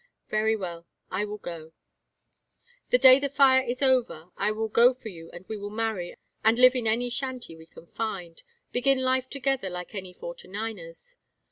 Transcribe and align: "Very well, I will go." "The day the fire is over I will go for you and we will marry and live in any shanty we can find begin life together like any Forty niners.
"Very 0.31 0.55
well, 0.55 0.87
I 1.11 1.25
will 1.25 1.37
go." 1.37 1.73
"The 2.89 2.97
day 2.97 3.19
the 3.19 3.29
fire 3.29 3.61
is 3.61 3.83
over 3.83 4.31
I 4.35 4.49
will 4.49 4.67
go 4.67 4.95
for 4.95 5.09
you 5.09 5.29
and 5.29 5.45
we 5.47 5.57
will 5.57 5.69
marry 5.69 6.15
and 6.43 6.57
live 6.57 6.73
in 6.73 6.87
any 6.87 7.11
shanty 7.11 7.55
we 7.55 7.67
can 7.67 7.85
find 7.85 8.41
begin 8.71 9.03
life 9.03 9.29
together 9.29 9.69
like 9.69 9.93
any 9.93 10.13
Forty 10.15 10.47
niners. 10.47 11.17